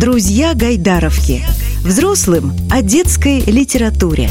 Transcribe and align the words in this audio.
Друзья 0.00 0.54
Гайдаровки. 0.54 1.42
Взрослым 1.84 2.52
о 2.70 2.82
детской 2.82 3.40
литературе. 3.40 4.28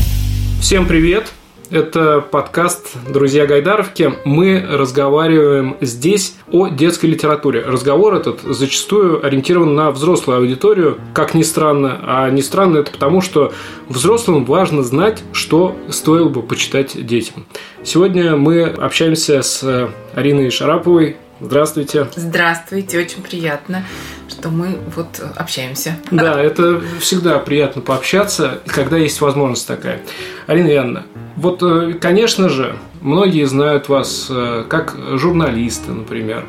Всем 0.62 0.88
привет! 0.88 1.34
Это 1.70 2.22
подкаст 2.22 2.96
«Друзья 3.12 3.46
Гайдаровки». 3.46 4.14
Мы 4.24 4.66
разговариваем 4.66 5.76
здесь 5.82 6.36
о 6.50 6.70
детской 6.70 7.08
литературе. 7.08 7.60
Разговор 7.60 8.16
этот 8.16 8.40
зачастую 8.44 9.26
ориентирован 9.26 9.76
на 9.76 9.92
взрослую 9.92 10.38
аудиторию, 10.38 11.00
как 11.14 11.34
ни 11.34 11.44
странно. 11.44 12.00
А 12.04 12.30
не 12.30 12.42
странно 12.44 12.78
это 12.78 12.92
потому, 12.92 13.20
что 13.20 13.52
взрослым 13.90 14.46
важно 14.46 14.84
знать, 14.84 15.22
что 15.34 15.76
стоило 15.90 16.30
бы 16.30 16.44
почитать 16.44 17.06
детям. 17.06 17.46
Сегодня 17.84 18.38
мы 18.38 18.64
общаемся 18.64 19.42
с 19.42 19.90
Ариной 20.16 20.50
Шараповой. 20.50 21.18
Здравствуйте. 21.40 22.08
Здравствуйте, 22.16 23.00
очень 23.00 23.22
приятно 23.22 23.84
что 24.38 24.50
мы 24.50 24.78
вот 24.96 25.20
общаемся. 25.36 25.98
Да, 26.12 26.40
это 26.40 26.82
всегда 27.00 27.40
приятно 27.40 27.82
пообщаться, 27.82 28.62
когда 28.68 28.98
есть 28.98 29.20
возможность 29.22 29.68
такая. 29.68 30.02
Алина 30.46 30.76
Ивановна, 30.76 31.06
вот, 31.36 31.64
э, 31.64 31.94
конечно 32.00 32.50
же, 32.50 32.78
многие 33.02 33.46
знают 33.46 33.90
вас 33.90 34.28
э, 34.30 34.66
как 34.70 34.96
журналиста, 35.14 35.92
например, 35.92 36.46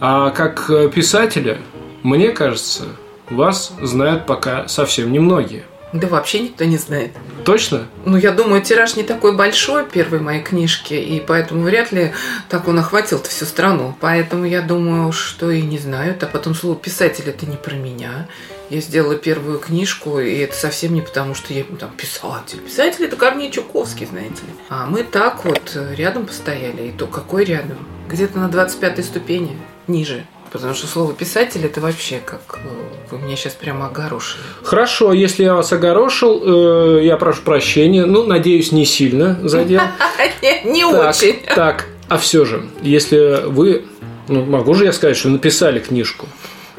а 0.00 0.30
как 0.30 0.68
писателя, 0.92 1.58
мне 2.02 2.30
кажется, 2.30 2.84
вас 3.30 3.72
знают 3.80 4.26
пока 4.26 4.66
совсем 4.66 5.12
немногие. 5.12 5.64
Да 5.92 6.08
вообще 6.08 6.40
никто 6.40 6.64
не 6.64 6.78
знает. 6.78 7.12
Точно? 7.44 7.86
Ну, 8.06 8.16
я 8.16 8.32
думаю, 8.32 8.62
тираж 8.62 8.96
не 8.96 9.02
такой 9.02 9.36
большой 9.36 9.84
первой 9.84 10.20
моей 10.20 10.42
книжки, 10.42 10.94
и 10.94 11.20
поэтому 11.20 11.62
вряд 11.64 11.92
ли 11.92 12.12
так 12.48 12.66
он 12.66 12.78
охватил 12.78 13.20
всю 13.22 13.44
страну. 13.44 13.94
Поэтому 14.00 14.46
я 14.46 14.62
думаю, 14.62 15.12
что 15.12 15.50
и 15.50 15.60
не 15.60 15.78
знают. 15.78 16.22
А 16.22 16.26
потом 16.26 16.54
слово 16.54 16.76
«писатель»– 16.76 17.24
это 17.26 17.44
не 17.44 17.56
про 17.56 17.74
меня. 17.74 18.26
Я 18.70 18.80
сделала 18.80 19.16
первую 19.16 19.58
книжку, 19.58 20.18
и 20.18 20.38
это 20.38 20.56
совсем 20.56 20.94
не 20.94 21.02
потому, 21.02 21.34
что 21.34 21.52
я 21.52 21.62
там 21.64 21.90
писатель. 21.90 22.58
Писатель– 22.60 23.04
это 23.06 23.16
Корней 23.16 23.50
Чуковский, 23.50 24.06
знаете 24.06 24.42
ли. 24.42 24.52
А 24.70 24.86
мы 24.86 25.02
так 25.02 25.44
вот 25.44 25.76
рядом 25.94 26.26
постояли. 26.26 26.88
И 26.88 26.92
то 26.92 27.06
какой 27.06 27.44
рядом? 27.44 27.76
Где-то 28.08 28.38
на 28.38 28.48
25-й 28.48 29.02
ступени, 29.02 29.58
ниже. 29.86 30.24
Потому 30.52 30.74
что 30.74 30.86
слово 30.86 31.14
писатель 31.14 31.64
это 31.64 31.80
вообще 31.80 32.20
как 32.24 32.60
э, 32.62 32.68
вы 33.10 33.18
меня 33.18 33.36
сейчас 33.36 33.54
прямо 33.54 33.86
огорошили. 33.86 34.42
Хорошо, 34.62 35.14
если 35.14 35.44
я 35.44 35.54
вас 35.54 35.72
огорошил, 35.72 36.98
э, 36.98 37.04
я 37.04 37.16
прошу 37.16 37.40
прощения. 37.40 38.04
Ну, 38.04 38.26
надеюсь, 38.26 38.70
не 38.70 38.84
сильно 38.84 39.38
задел. 39.42 39.80
Не 40.64 40.84
очень. 40.84 41.40
Так, 41.54 41.86
а 42.08 42.18
все 42.18 42.44
же, 42.44 42.66
если 42.82 43.46
вы, 43.46 43.86
ну, 44.28 44.44
могу 44.44 44.74
же 44.74 44.84
я 44.84 44.92
сказать, 44.92 45.16
что 45.16 45.30
написали 45.30 45.80
книжку. 45.80 46.26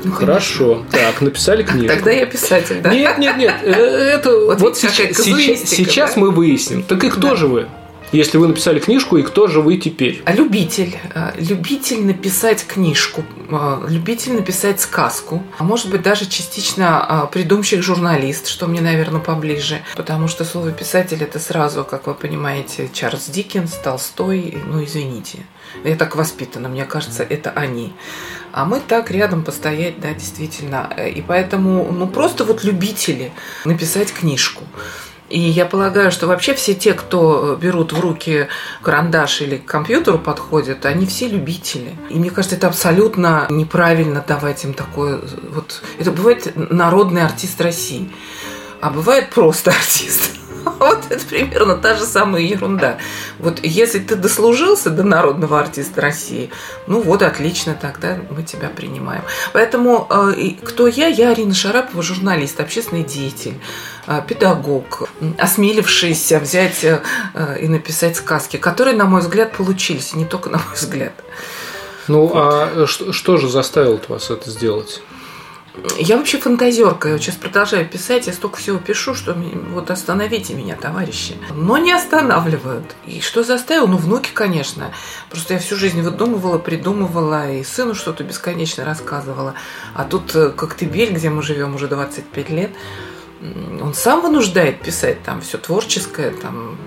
Ну, 0.04 0.12
Хорошо. 0.12 0.86
Так, 0.92 1.22
написали 1.22 1.64
книгу. 1.64 1.88
Тогда 1.88 2.12
я 2.12 2.26
писатель, 2.26 2.82
да? 2.82 2.94
Нет, 2.94 3.18
нет, 3.18 3.38
нет. 3.38 3.56
Э, 3.64 3.72
это 3.72 4.38
вот, 4.38 4.60
вот 4.60 4.78
сейчас, 4.78 5.18
сейчас, 5.18 5.70
сейчас 5.70 6.14
да? 6.14 6.22
мы 6.22 6.32
выясним. 6.32 6.84
Так 6.84 7.04
и 7.04 7.10
кто 7.10 7.32
да. 7.32 7.36
же 7.36 7.48
вы? 7.48 7.68
Если 8.14 8.38
вы 8.38 8.48
написали 8.48 8.80
книжку, 8.80 9.18
и 9.18 9.24
кто 9.24 9.48
же 9.48 9.60
вы 9.60 9.78
теперь? 9.78 10.22
А 10.26 10.34
любитель. 10.34 10.98
А, 11.14 11.34
любитель 11.38 12.06
написать 12.06 12.66
книжку, 12.66 13.24
а, 13.50 13.86
любитель 13.88 14.34
написать 14.34 14.80
сказку, 14.80 15.44
а 15.58 15.64
может 15.64 15.90
быть 15.90 16.02
даже 16.04 16.26
частично 16.28 17.30
придумщик-журналист, 17.32 18.48
что 18.48 18.68
мне, 18.68 18.82
наверное, 18.82 19.20
поближе, 19.20 19.82
потому 19.96 20.28
что 20.28 20.46
слово 20.46 20.72
писатель 20.72 21.22
это 21.22 21.40
сразу, 21.40 21.84
как 21.84 22.08
вы 22.08 22.14
понимаете, 22.14 22.90
Чарльз 22.94 23.26
Диккенс, 23.30 23.74
Толстой, 23.84 24.58
ну 24.68 24.84
извините. 24.84 25.40
Я 25.84 25.96
так 25.96 26.16
воспитана, 26.16 26.70
мне 26.70 26.86
кажется, 26.86 27.24
это 27.24 27.50
они. 27.50 27.94
А 28.52 28.66
мы 28.66 28.80
так 28.80 29.10
рядом 29.10 29.44
постоять, 29.44 30.00
да, 30.00 30.14
действительно. 30.14 30.88
И 30.98 31.24
поэтому, 31.28 31.92
ну, 31.92 32.08
просто 32.08 32.46
вот 32.46 32.64
любители 32.64 33.32
написать 33.66 34.14
книжку. 34.14 34.64
И 35.34 35.40
я 35.40 35.66
полагаю, 35.66 36.12
что 36.12 36.28
вообще 36.28 36.54
все 36.54 36.76
те, 36.76 36.94
кто 36.94 37.58
берут 37.60 37.92
в 37.92 38.00
руки 38.00 38.50
карандаш 38.84 39.42
или 39.42 39.58
к 39.58 39.66
компьютеру 39.66 40.20
подходят, 40.20 40.86
они 40.86 41.08
все 41.08 41.28
любители. 41.28 41.96
И 42.12 42.20
мне 42.20 42.30
кажется, 42.30 42.56
это 42.56 42.68
абсолютно 42.68 43.48
неправильно 43.50 44.24
давать 44.26 44.64
им 44.64 44.76
такое... 44.76 45.22
Вот, 45.50 45.82
это 45.98 46.12
бывает 46.12 46.54
народный 46.56 47.24
артист 47.24 47.60
России, 47.62 48.12
а 48.80 48.92
бывает 48.92 49.32
просто 49.32 49.72
артист. 49.80 50.36
Вот 50.80 51.06
это 51.10 51.26
примерно 51.26 51.76
та 51.76 51.96
же 51.96 52.04
самая 52.04 52.42
ерунда. 52.42 52.98
Вот 53.40 53.60
если 53.64 54.00
ты 54.00 54.16
дослужился 54.16 54.90
до 54.90 55.04
народного 55.04 55.60
артиста 55.60 56.02
России, 56.02 56.50
ну 56.88 57.02
вот 57.02 57.22
отлично, 57.22 57.78
тогда 57.80 58.18
мы 58.30 58.44
тебя 58.44 58.70
принимаем. 58.70 59.24
Поэтому 59.54 60.08
э, 60.10 60.52
кто 60.64 60.88
я? 60.88 61.08
Я 61.08 61.32
Арина 61.32 61.54
Шарапова, 61.54 62.04
журналист, 62.04 62.60
общественный 62.60 63.04
деятель 63.04 63.56
э, 64.08 64.22
педагог, 64.28 65.10
осмелившийся 65.38 66.40
взять 66.40 66.84
э, 66.84 67.02
и 67.62 67.68
написать 67.68 68.18
сказки, 68.18 68.58
которые, 68.58 68.96
на 68.96 69.06
мой 69.06 69.22
взгляд, 69.22 69.54
получились, 69.54 70.14
не 70.14 70.26
только 70.26 70.50
на 70.50 70.58
мой 70.58 70.76
взгляд. 70.76 71.14
Ну, 72.08 72.28
вот. 72.28 72.34
а 72.36 72.86
что, 72.88 73.14
что 73.14 73.38
же 73.38 73.50
заставило 73.50 74.00
вас 74.08 74.30
это 74.30 74.50
сделать? 74.50 75.02
Я 75.98 76.18
вообще 76.18 76.38
фантазерка. 76.38 77.10
Я 77.10 77.18
сейчас 77.18 77.36
продолжаю 77.36 77.88
писать. 77.88 78.28
Я 78.28 78.34
столько 78.34 78.58
всего 78.58 78.78
пишу, 78.78 79.16
что 79.16 79.34
вот 79.34 79.90
остановите 79.90 80.54
меня, 80.54 80.76
товарищи. 80.76 81.36
Но 81.56 81.78
не 81.80 81.92
останавливают. 81.92 82.96
И 83.08 83.22
что 83.22 83.44
заставил? 83.44 83.88
Ну, 83.88 83.98
внуки, 83.98 84.30
конечно. 84.34 84.92
Просто 85.30 85.56
я 85.56 85.60
всю 85.60 85.76
жизнь 85.76 86.02
выдумывала, 86.02 86.60
придумывала, 86.60 87.52
и 87.52 87.64
сыну 87.64 87.96
что-то 87.96 88.24
бесконечно 88.24 88.86
рассказывала. 88.86 89.56
А 89.96 90.04
тут 90.04 90.36
э, 90.36 90.50
Коктебель, 90.52 91.12
где 91.12 91.32
мы 91.32 91.42
живем 91.42 91.74
уже 91.74 91.88
25 91.88 92.50
лет, 92.52 92.72
он 93.82 93.94
сам 93.94 94.22
вынуждает 94.22 94.82
писать 94.82 95.24
там 95.24 95.42
все 95.42 95.58
творческое, 95.58 96.32
там, 96.32 96.78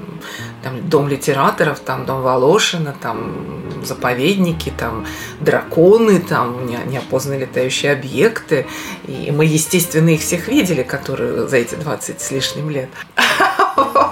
там 0.67 0.89
дом 0.89 1.07
литераторов, 1.07 1.79
там 1.79 2.05
дом 2.07 2.23
Волошина, 2.23 2.93
там 3.01 3.37
заповедники, 3.85 4.73
там 4.77 5.07
драконы, 5.39 6.19
там 6.19 6.67
неопознанные 6.67 7.43
летающие 7.43 7.93
объекты. 7.93 8.67
И 9.07 9.31
мы, 9.31 9.45
естественно, 9.45 10.09
их 10.09 10.23
всех 10.23 10.49
видели, 10.49 10.83
которые 10.83 11.47
за 11.47 11.59
эти 11.59 11.77
20 11.77 12.21
с 12.21 12.31
лишним 12.33 12.71
лет. 12.71 12.89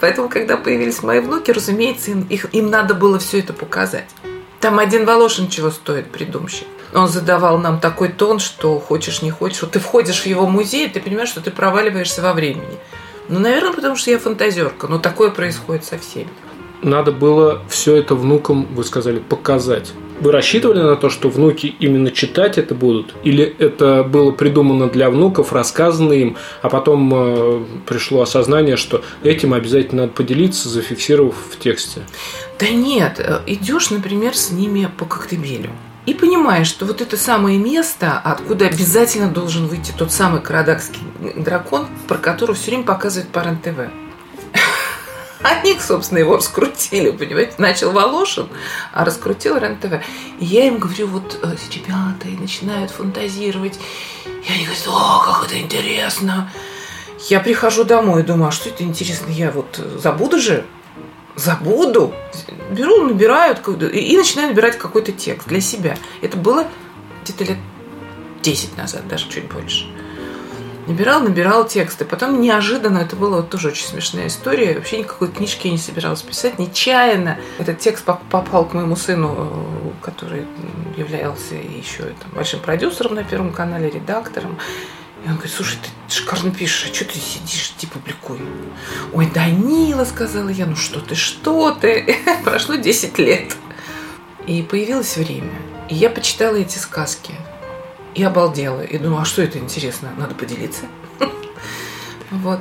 Поэтому, 0.00 0.28
когда 0.28 0.58
появились 0.58 1.02
мои 1.02 1.20
внуки, 1.20 1.52
разумеется, 1.52 2.10
им, 2.10 2.26
их, 2.28 2.44
им 2.52 2.68
надо 2.68 2.92
было 2.92 3.18
все 3.18 3.38
это 3.38 3.54
показать. 3.54 4.10
Там 4.60 4.78
один 4.78 5.06
Волошин 5.06 5.48
чего 5.48 5.70
стоит, 5.70 6.12
придумщик. 6.12 6.66
Он 6.92 7.08
задавал 7.08 7.56
нам 7.56 7.80
такой 7.80 8.10
тон, 8.10 8.40
что 8.40 8.78
хочешь 8.78 9.22
не 9.22 9.30
хочешь. 9.30 9.62
Вот 9.62 9.70
ты 9.70 9.80
входишь 9.80 10.20
в 10.20 10.26
его 10.26 10.46
музей, 10.46 10.86
ты 10.90 11.00
понимаешь, 11.00 11.30
что 11.30 11.40
ты 11.40 11.50
проваливаешься 11.50 12.20
во 12.20 12.34
времени. 12.34 12.78
Ну, 13.28 13.38
наверное, 13.38 13.72
потому 13.72 13.96
что 13.96 14.10
я 14.10 14.18
фантазерка, 14.18 14.86
но 14.86 14.98
такое 14.98 15.30
происходит 15.30 15.84
со 15.84 15.98
всеми. 15.98 16.28
Надо 16.82 17.10
было 17.10 17.62
все 17.68 17.96
это 17.96 18.14
внукам, 18.14 18.66
вы 18.72 18.84
сказали, 18.84 19.18
показать. 19.18 19.92
Вы 20.20 20.32
рассчитывали 20.32 20.80
на 20.80 20.96
то, 20.96 21.10
что 21.10 21.28
внуки 21.28 21.74
именно 21.78 22.10
читать 22.10 22.58
это 22.58 22.74
будут? 22.74 23.14
Или 23.22 23.44
это 23.44 24.02
было 24.02 24.30
придумано 24.32 24.88
для 24.88 25.10
внуков, 25.10 25.52
рассказано 25.52 26.12
им, 26.12 26.36
а 26.62 26.68
потом 26.68 27.12
э, 27.14 27.64
пришло 27.86 28.22
осознание, 28.22 28.76
что 28.76 29.02
этим 29.22 29.54
обязательно 29.54 30.02
надо 30.02 30.14
поделиться, 30.14 30.68
зафиксировав 30.68 31.34
в 31.50 31.58
тексте? 31.58 32.02
Да 32.58 32.68
нет, 32.68 33.20
э, 33.20 33.40
идешь, 33.46 33.90
например, 33.90 34.36
с 34.36 34.50
ними 34.50 34.88
по 34.98 35.04
Коктебелю 35.04 35.70
и 36.08 36.14
понимаешь, 36.14 36.68
что 36.68 36.86
вот 36.86 37.02
это 37.02 37.18
самое 37.18 37.58
место, 37.58 38.18
откуда 38.18 38.66
обязательно 38.66 39.28
должен 39.28 39.66
выйти 39.66 39.92
тот 39.92 40.10
самый 40.10 40.40
карадакский 40.40 41.02
дракон, 41.36 41.86
про 42.06 42.16
которого 42.16 42.56
все 42.56 42.70
время 42.70 42.84
показывают 42.84 43.30
по 43.30 43.40
РЕН-ТВ. 43.40 43.90
Они, 45.42 45.78
собственно, 45.78 46.20
его 46.20 46.38
раскрутили, 46.38 47.10
понимаете? 47.10 47.56
Начал 47.58 47.92
Волошин, 47.92 48.48
а 48.94 49.04
раскрутил 49.04 49.58
РЕН-ТВ. 49.58 50.02
И 50.40 50.46
я 50.46 50.68
им 50.68 50.78
говорю, 50.78 51.08
вот 51.08 51.40
э, 51.42 51.54
ребята, 51.74 52.26
и 52.26 52.38
начинают 52.38 52.90
фантазировать. 52.90 53.78
И 54.24 54.50
они 54.50 54.64
говорят, 54.64 54.88
о, 54.88 55.22
как 55.26 55.44
это 55.44 55.60
интересно. 55.60 56.50
Я 57.28 57.40
прихожу 57.40 57.84
домой 57.84 58.22
и 58.22 58.24
думаю, 58.24 58.48
а 58.48 58.52
что 58.52 58.70
это 58.70 58.82
интересно, 58.82 59.30
я 59.30 59.50
вот 59.50 59.78
забуду 60.02 60.38
же 60.38 60.64
забуду, 61.38 62.14
беру, 62.70 63.04
набираю 63.04 63.56
и 63.92 64.16
начинаю 64.16 64.48
набирать 64.48 64.76
какой-то 64.76 65.12
текст 65.12 65.48
для 65.48 65.60
себя. 65.60 65.96
Это 66.20 66.36
было 66.36 66.66
где-то 67.24 67.44
лет 67.44 67.58
10 68.42 68.76
назад, 68.76 69.06
даже 69.08 69.28
чуть 69.28 69.50
больше. 69.50 69.86
Набирал, 70.86 71.20
набирал 71.20 71.66
тексты. 71.66 72.06
Потом 72.06 72.40
неожиданно, 72.40 72.98
это 72.98 73.14
была 73.14 73.38
вот 73.38 73.50
тоже 73.50 73.68
очень 73.68 73.86
смешная 73.86 74.28
история. 74.28 74.74
Вообще 74.74 74.98
никакой 74.98 75.28
книжки 75.28 75.66
я 75.66 75.72
не 75.72 75.78
собиралась 75.78 76.22
писать. 76.22 76.58
Нечаянно 76.58 77.38
этот 77.58 77.78
текст 77.78 78.04
попал 78.04 78.64
к 78.64 78.72
моему 78.72 78.96
сыну, 78.96 79.66
который 80.00 80.46
являлся 80.96 81.56
еще 81.56 82.04
там, 82.04 82.30
большим 82.34 82.60
продюсером 82.60 83.16
на 83.16 83.24
Первом 83.24 83.52
канале, 83.52 83.90
редактором. 83.90 84.58
И 85.24 85.28
он 85.28 85.34
говорит, 85.34 85.52
слушай, 85.52 85.78
ты 85.82 86.14
шикарно 86.14 86.50
пишешь, 86.50 86.90
а 86.90 86.94
что 86.94 87.04
ты 87.04 87.18
сидишь, 87.18 87.74
иди 87.76 87.86
публикуй. 87.86 88.40
Ой, 89.12 89.26
Данила, 89.26 90.04
сказала 90.04 90.48
я, 90.48 90.66
ну 90.66 90.76
что 90.76 91.00
ты, 91.00 91.14
что 91.14 91.72
ты. 91.72 92.16
Прошло 92.44 92.76
10 92.76 93.18
лет. 93.18 93.56
И 94.46 94.62
появилось 94.62 95.16
время. 95.16 95.52
И 95.88 95.94
я 95.94 96.08
почитала 96.10 96.56
эти 96.56 96.78
сказки. 96.78 97.34
и 98.14 98.22
обалдела. 98.22 98.82
И 98.82 98.98
думаю, 98.98 99.22
а 99.22 99.24
что 99.24 99.42
это 99.42 99.58
интересно? 99.58 100.10
Надо 100.16 100.34
поделиться. 100.34 100.82
Вот, 102.30 102.60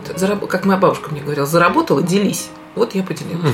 как 0.50 0.64
моя 0.64 0.80
бабушка 0.80 1.12
мне 1.12 1.22
говорила, 1.22 1.46
заработала, 1.46 2.02
делись. 2.02 2.48
Вот 2.74 2.96
я 2.96 3.04
поделилась. 3.04 3.54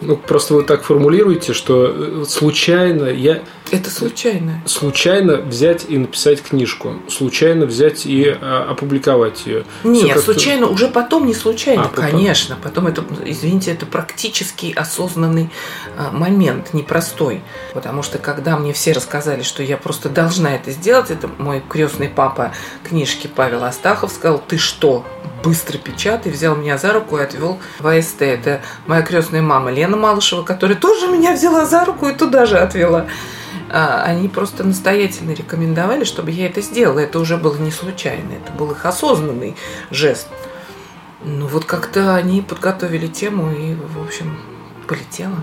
Ну, 0.00 0.16
просто 0.16 0.54
вы 0.54 0.62
так 0.62 0.84
формулируете, 0.84 1.52
что 1.52 1.86
э, 1.86 2.24
случайно 2.26 3.04
я... 3.04 3.42
Это 3.72 3.90
случайно. 3.90 4.62
Случайно 4.64 5.38
взять 5.38 5.86
и 5.88 5.98
написать 5.98 6.42
книжку. 6.42 6.94
Случайно 7.08 7.66
взять 7.66 8.06
и 8.06 8.28
а, 8.28 8.68
опубликовать 8.70 9.46
ее. 9.46 9.64
Нет, 9.82 10.20
случайно, 10.20 10.68
уже 10.68 10.88
потом 10.88 11.26
не 11.26 11.34
случайно, 11.34 11.84
а, 11.84 11.88
потом. 11.88 12.10
конечно. 12.10 12.56
Потом 12.62 12.86
это, 12.86 13.04
извините, 13.24 13.72
это 13.72 13.84
практически 13.84 14.72
осознанный 14.72 15.50
а, 15.96 16.12
момент, 16.12 16.74
непростой. 16.74 17.42
Потому 17.74 18.02
что 18.02 18.18
когда 18.18 18.56
мне 18.56 18.72
все 18.72 18.92
рассказали, 18.92 19.42
что 19.42 19.62
я 19.62 19.76
просто 19.76 20.08
должна 20.08 20.54
это 20.54 20.70
сделать, 20.70 21.10
это 21.10 21.28
мой 21.38 21.62
крестный 21.68 22.08
папа 22.08 22.52
книжки 22.84 23.26
Павел 23.26 23.64
Астахов 23.64 24.12
сказал, 24.12 24.40
ты 24.46 24.58
что, 24.58 25.04
быстро 25.42 25.78
печатай, 25.78 26.30
взял 26.30 26.54
меня 26.54 26.78
за 26.78 26.92
руку 26.92 27.18
и 27.18 27.22
отвел 27.22 27.58
в 27.80 27.86
АСТ. 27.86 28.22
Это 28.22 28.62
моя 28.86 29.02
крестная 29.02 29.42
мама 29.42 29.70
Лена 29.70 29.96
Малышева, 29.96 30.42
которая 30.42 30.76
тоже 30.76 31.08
меня 31.08 31.32
взяла 31.32 31.66
за 31.66 31.84
руку 31.84 32.06
и 32.06 32.14
туда 32.14 32.46
же 32.46 32.58
отвела. 32.58 33.06
А, 33.70 34.02
они 34.04 34.28
просто 34.28 34.64
настоятельно 34.64 35.32
рекомендовали, 35.32 36.04
чтобы 36.04 36.30
я 36.30 36.46
это 36.46 36.60
сделала. 36.60 37.00
Это 37.00 37.18
уже 37.18 37.36
было 37.36 37.56
не 37.56 37.70
случайно, 37.70 38.32
это 38.32 38.52
был 38.52 38.70
их 38.70 38.84
осознанный 38.86 39.56
жест. 39.90 40.28
Ну 41.24 41.46
вот 41.46 41.64
как-то 41.64 42.14
они 42.14 42.42
подготовили 42.42 43.08
тему 43.08 43.50
и, 43.50 43.74
в 43.74 44.04
общем, 44.04 44.38
полетела. 44.86 45.36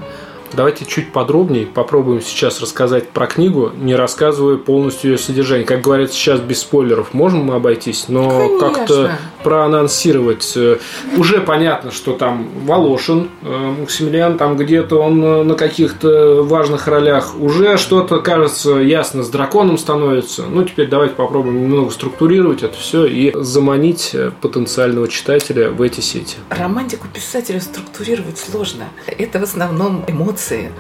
Давайте 0.54 0.86
чуть 0.86 1.12
подробнее 1.12 1.66
попробуем 1.66 2.22
сейчас 2.22 2.62
рассказать 2.62 3.10
про 3.10 3.26
книгу, 3.26 3.72
не 3.76 3.96
рассказывая 3.96 4.58
полностью 4.58 5.12
ее 5.12 5.18
содержание. 5.18 5.66
Как 5.66 5.82
говорят 5.82 6.14
сейчас, 6.14 6.40
без 6.40 6.60
спойлеров 6.60 7.14
можем 7.14 7.46
мы 7.46 7.56
обойтись, 7.56 8.06
но 8.08 8.60
как-то 8.60 9.18
проанонсировать. 9.44 10.54
Э, 10.56 10.78
уже 11.18 11.42
понятно, 11.42 11.92
что 11.92 12.14
там 12.14 12.50
Волошин, 12.66 13.30
э, 13.42 13.76
Максимилиан, 13.80 14.38
там 14.38 14.58
где-то 14.58 14.98
он 15.02 15.24
э, 15.24 15.44
на 15.44 15.56
каких-то 15.56 16.44
важных 16.44 16.88
ролях. 16.88 17.36
Уже 17.40 17.78
что-то, 17.78 18.20
кажется, 18.20 18.78
ясно 18.78 19.24
с 19.24 19.30
драконом 19.30 19.78
становится. 19.78 20.44
Ну, 20.44 20.64
теперь 20.64 20.88
давайте 20.88 21.16
попробуем 21.16 21.62
немного 21.64 21.92
структурировать 21.92 22.64
это 22.64 22.78
все 22.78 23.06
и 23.06 23.34
заманить 23.36 24.16
потенциального 24.42 25.08
читателя 25.08 25.70
в 25.70 25.82
эти 25.82 26.00
сети. 26.02 26.38
Романтику 26.50 27.08
писателя 27.14 27.60
структурировать 27.60 28.38
сложно. 28.38 28.86
Это 29.06 29.40
в 29.40 29.44
основном 29.44 30.04
эмоции 30.08 30.72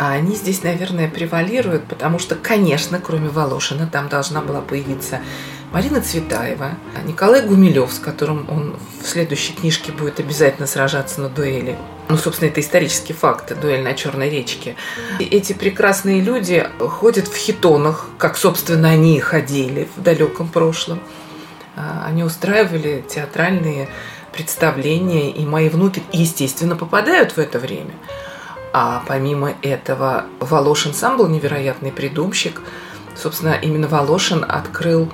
а 0.00 0.12
они 0.12 0.34
здесь, 0.34 0.62
наверное, 0.62 1.10
превалируют, 1.10 1.84
потому 1.84 2.18
что, 2.18 2.34
конечно, 2.34 2.98
кроме 2.98 3.28
Волошина, 3.28 3.86
там 3.86 4.08
должна 4.08 4.40
была 4.40 4.62
появиться 4.62 5.20
Марина 5.72 6.00
Цветаева, 6.00 6.72
Николай 7.04 7.46
Гумилев, 7.46 7.92
с 7.92 8.00
которым 8.00 8.44
он 8.50 8.76
в 9.00 9.06
следующей 9.06 9.52
книжке 9.52 9.92
будет 9.92 10.18
обязательно 10.18 10.66
сражаться 10.66 11.20
на 11.20 11.28
дуэли. 11.28 11.78
Ну, 12.08 12.16
собственно, 12.16 12.48
это 12.48 12.60
исторический 12.60 13.12
факт, 13.12 13.56
дуэль 13.60 13.82
на 13.82 13.94
Черной 13.94 14.30
речке. 14.30 14.74
И 15.20 15.24
эти 15.24 15.52
прекрасные 15.52 16.20
люди 16.20 16.66
ходят 16.80 17.28
в 17.28 17.36
хитонах, 17.36 18.08
как, 18.18 18.36
собственно, 18.36 18.88
они 18.88 19.16
и 19.16 19.20
ходили 19.20 19.88
в 19.96 20.02
далеком 20.02 20.48
прошлом. 20.48 21.00
А, 21.76 22.04
они 22.08 22.24
устраивали 22.24 23.04
театральные 23.08 23.88
представления, 24.32 25.30
и 25.30 25.46
мои 25.46 25.68
внуки, 25.68 26.02
естественно, 26.10 26.74
попадают 26.74 27.36
в 27.36 27.38
это 27.38 27.60
время. 27.60 27.94
А 28.72 29.04
помимо 29.06 29.54
этого, 29.62 30.24
Волошин 30.40 30.94
сам 30.94 31.16
был 31.16 31.28
невероятный 31.28 31.92
придумщик. 31.92 32.60
Собственно, 33.14 33.52
именно 33.52 33.86
Волошин 33.86 34.44
открыл 34.46 35.12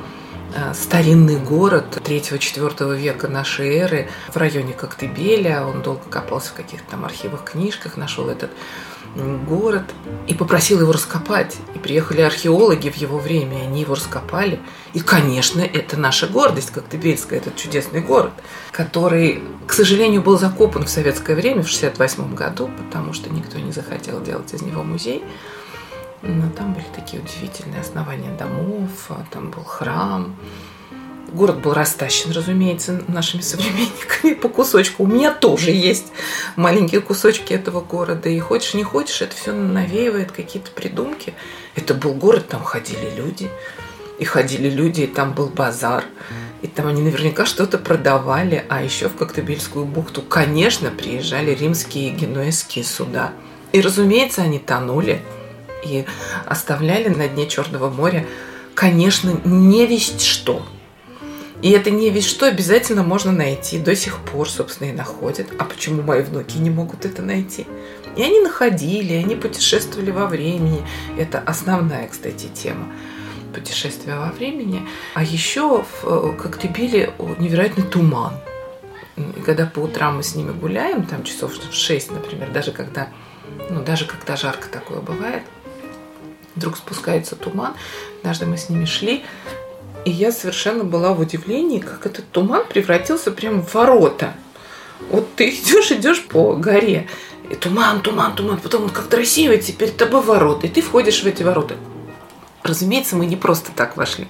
старинный 0.75 1.39
город 1.39 2.01
3-4 2.03 2.97
века 2.97 3.29
нашей 3.29 3.77
эры 3.77 4.09
в 4.29 4.37
районе 4.37 4.73
Коктебеля. 4.73 5.65
Он 5.65 5.83
долго 5.83 6.03
копался 6.09 6.51
в 6.51 6.55
каких-то 6.55 6.93
там 6.93 7.05
архивах, 7.05 7.45
книжках, 7.45 7.97
нашел 7.97 8.29
этот 8.29 8.51
город 9.49 9.85
и 10.27 10.35
попросил 10.35 10.81
его 10.81 10.93
раскопать. 10.93 11.57
И 11.75 11.79
приехали 11.79 12.21
археологи 12.21 12.91
в 12.91 12.97
его 12.97 13.19
время, 13.19 13.63
они 13.63 13.81
его 13.81 13.95
раскопали. 13.95 14.61
И, 14.93 15.01
конечно, 15.01 15.61
это 15.61 15.99
наша 15.99 16.27
гордость, 16.27 16.71
Коктебельская, 16.71 17.39
этот 17.39 17.57
чудесный 17.57 18.01
город, 18.01 18.33
который, 18.73 19.43
к 19.67 19.73
сожалению, 19.73 20.23
был 20.23 20.39
закопан 20.39 20.85
в 20.85 20.91
советское 20.91 21.35
время, 21.35 21.63
в 21.63 21.69
68 21.69 22.35
году, 22.35 22.71
потому 22.77 23.13
что 23.13 23.31
никто 23.31 23.59
не 23.59 23.73
захотел 23.73 24.23
делать 24.23 24.53
из 24.53 24.63
него 24.63 24.83
музей. 24.83 25.25
Но 26.27 26.51
там 26.51 26.75
были 26.75 26.87
такие 26.95 27.23
удивительные 27.23 27.81
основания 27.81 28.31
домов, 28.37 29.11
там 29.31 29.51
был 29.51 29.63
храм, 29.63 30.37
Город 31.33 31.61
был 31.61 31.75
растащен, 31.75 32.31
разумеется, 32.31 33.03
нашими 33.09 33.41
современниками 33.41 34.35
по 34.35 34.49
кусочку. 34.49 35.03
У 35.03 35.07
меня 35.07 35.35
тоже 35.35 35.71
есть 35.71 36.13
маленькие 36.55 37.01
кусочки 37.01 37.53
этого 37.53 37.81
города. 37.81 38.29
И 38.29 38.39
хочешь, 38.39 38.75
не 38.75 38.85
хочешь, 38.85 39.23
это 39.23 39.35
все 39.35 39.53
навеивает 39.53 40.31
какие-то 40.31 40.71
придумки. 40.71 41.35
Это 41.75 41.95
был 41.95 42.15
город, 42.15 42.49
там 42.49 42.63
ходили 42.63 43.11
люди. 43.17 43.51
И 44.21 44.25
ходили 44.25 44.71
люди, 44.71 45.03
и 45.03 45.07
там 45.07 45.35
был 45.35 45.49
базар. 45.49 46.05
И 46.63 46.69
там 46.69 46.87
они 46.87 47.03
наверняка 47.03 47.45
что-то 47.45 47.77
продавали. 47.79 48.65
А 48.69 48.83
еще 48.83 49.09
в 49.09 49.17
Коктебельскую 49.17 49.85
бухту, 49.85 50.23
конечно, 50.23 50.91
приезжали 50.91 51.51
римские 51.51 52.11
и 52.11 52.15
генуэзские 52.15 52.85
суда. 52.85 53.33
И, 53.73 53.81
разумеется, 53.81 54.43
они 54.43 54.61
тонули 54.61 55.23
и 55.87 56.07
оставляли 56.45 57.09
на 57.09 57.29
дне 57.29 57.47
Черного 57.47 57.89
моря, 57.91 58.27
конечно, 58.75 59.41
не 59.45 59.87
весть 59.87 60.23
что– 60.23 60.67
и 61.63 61.71
это 61.71 61.91
не 61.91 62.11
весь 62.11 62.27
что 62.27 62.47
обязательно 62.47 63.03
можно 63.03 63.33
найти. 63.33 63.79
До 63.79 63.97
сих 63.97 64.19
пор, 64.19 64.49
собственно, 64.49 64.91
и 64.91 64.93
находят. 64.93 65.49
А 65.59 65.65
почему 65.65 66.03
мои 66.03 66.23
внуки 66.23 66.59
не 66.59 66.71
могут 66.71 67.05
это 67.05 67.23
найти? 67.23 67.67
И 68.17 68.23
они 68.23 68.41
находили, 68.41 69.15
они 69.15 69.37
путешествовали 69.37 70.11
во 70.11 70.27
времени. 70.27 70.87
Это 71.19 71.39
основная, 71.41 72.09
кстати, 72.09 72.49
тема 72.55 72.93
путешествия 73.55 74.17
во 74.17 74.31
времени. 74.33 74.87
А 75.15 75.23
еще 75.23 75.85
в 76.03 76.37
Коктебеле 76.37 77.15
невероятный 77.39 77.85
туман. 77.85 78.35
И 79.17 79.41
когда 79.41 79.65
по 79.65 79.79
утрам 79.79 80.19
мы 80.19 80.23
с 80.23 80.35
ними 80.35 80.53
гуляем, 80.53 81.05
там 81.05 81.25
часов 81.25 81.55
в 81.55 81.73
6, 81.73 82.11
например, 82.11 82.51
даже 82.51 82.71
когда, 82.71 83.09
ну, 83.71 83.83
даже 83.83 84.05
когда 84.05 84.37
жарко 84.37 84.69
такое 84.69 85.01
бывает, 85.01 85.43
вдруг 86.57 86.77
спускается 86.77 87.37
туман. 87.37 87.75
Однажды 88.21 88.47
мы 88.47 88.57
с 88.57 88.69
ними 88.69 88.87
шли, 88.87 89.25
и 90.05 90.11
я 90.11 90.33
совершенно 90.33 90.85
была 90.85 91.13
в 91.13 91.21
удивлении, 91.21 91.79
как 91.79 92.07
этот 92.07 92.29
туман 92.31 92.65
превратился 92.67 93.31
прямо 93.31 93.63
в 93.63 93.75
ворота. 93.75 94.35
Вот 95.11 95.35
ты 95.37 95.51
идешь, 95.51 95.93
идешь 95.93 96.25
по 96.25 96.55
горе, 96.55 97.09
и 97.51 97.55
туман, 97.55 98.01
туман, 98.01 98.35
туман, 98.35 98.59
потом 98.59 98.85
он 98.85 98.91
как-то 98.91 99.17
рассеивается, 99.17 99.73
перед 99.73 99.97
тобой 99.97 100.23
ворота, 100.23 100.67
и 100.67 100.71
ты 100.71 100.83
входишь 100.83 101.23
в 101.23 101.27
эти 101.27 101.43
ворота. 101.43 101.77
Разумеется, 102.63 103.15
мы 103.15 103.27
не 103.27 103.37
просто 103.37 103.71
так 103.75 103.97
вошли. 103.97 104.27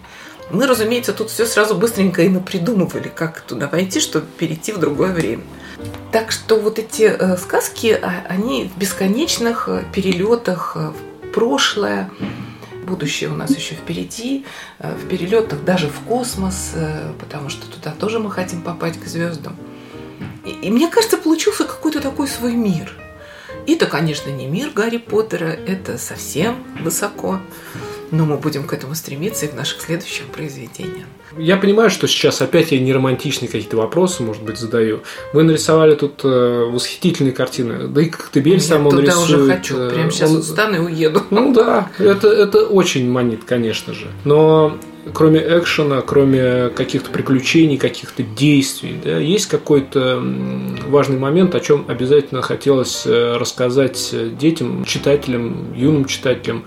Мы, 0.50 0.66
разумеется, 0.66 1.12
тут 1.12 1.30
все 1.30 1.44
сразу 1.44 1.74
быстренько 1.74 2.22
и 2.22 2.28
напридумывали, 2.28 3.08
как 3.08 3.40
туда 3.40 3.68
войти, 3.68 4.00
чтобы 4.00 4.26
перейти 4.26 4.72
в 4.72 4.78
другое 4.78 5.12
время. 5.12 5.42
Так 6.12 6.30
что 6.30 6.58
вот 6.60 6.78
эти 6.78 7.02
э, 7.02 7.36
сказки, 7.36 7.98
а, 8.00 8.24
они 8.28 8.70
в 8.74 8.78
бесконечных 8.78 9.68
э, 9.68 9.84
перелетах 9.92 10.72
э, 10.76 10.90
в 10.90 11.15
прошлое, 11.36 12.10
будущее 12.86 13.28
у 13.28 13.34
нас 13.34 13.54
еще 13.54 13.74
впереди, 13.74 14.46
э, 14.78 14.96
в 14.96 15.06
перелетах 15.06 15.62
даже 15.64 15.88
в 15.88 16.00
космос, 16.08 16.72
э, 16.74 17.12
потому 17.20 17.50
что 17.50 17.66
туда 17.70 17.90
тоже 17.92 18.18
мы 18.20 18.30
хотим 18.30 18.62
попасть 18.62 18.98
к 18.98 19.06
звездам. 19.06 19.54
И, 20.46 20.50
и 20.66 20.70
мне 20.70 20.88
кажется, 20.88 21.18
получился 21.18 21.64
какой-то 21.64 22.00
такой 22.00 22.26
свой 22.26 22.54
мир. 22.54 22.90
И 23.66 23.74
это, 23.74 23.84
конечно, 23.84 24.30
не 24.30 24.46
мир 24.46 24.70
Гарри 24.70 24.96
Поттера, 24.96 25.50
это 25.50 25.98
совсем 25.98 26.64
высоко 26.80 27.38
но 28.10 28.24
мы 28.24 28.36
будем 28.36 28.64
к 28.64 28.72
этому 28.72 28.94
стремиться 28.94 29.46
и 29.46 29.48
в 29.48 29.54
наших 29.54 29.80
следующих 29.80 30.26
произведениях. 30.26 31.06
Я 31.38 31.56
понимаю, 31.56 31.90
что 31.90 32.06
сейчас 32.06 32.40
опять 32.40 32.72
я 32.72 32.78
не 32.78 32.92
романтичные 32.92 33.48
какие-то 33.48 33.76
вопросы, 33.76 34.22
может 34.22 34.42
быть, 34.42 34.58
задаю. 34.58 35.00
Вы 35.32 35.42
нарисовали 35.42 35.94
тут 35.94 36.20
э, 36.24 36.64
восхитительные 36.70 37.32
картины. 37.32 37.88
Да 37.88 38.00
и 38.00 38.06
Коктебель 38.06 38.60
сам 38.60 38.86
он 38.86 38.98
рисует. 39.00 39.40
уже 39.40 39.52
хочу. 39.52 39.76
Э, 39.76 39.90
Прямо 39.90 40.10
сейчас 40.10 40.30
он... 40.30 40.42
встану 40.42 40.76
и 40.76 40.78
уеду. 40.78 41.22
Ну 41.30 41.52
да, 41.52 41.90
это, 41.98 42.28
это 42.28 42.64
очень 42.64 43.10
манит, 43.10 43.44
конечно 43.44 43.92
же. 43.92 44.06
Но 44.24 44.78
кроме 45.12 45.40
экшена, 45.40 46.00
кроме 46.00 46.70
каких-то 46.70 47.10
приключений, 47.10 47.76
каких-то 47.76 48.22
действий, 48.22 48.98
да, 49.04 49.18
есть 49.18 49.46
какой-то 49.46 50.22
важный 50.88 51.18
момент, 51.18 51.54
о 51.54 51.60
чем 51.60 51.84
обязательно 51.88 52.40
хотелось 52.40 53.02
э, 53.04 53.36
рассказать 53.36 54.14
детям, 54.38 54.84
читателям, 54.84 55.74
юным 55.74 56.06
читателям, 56.06 56.64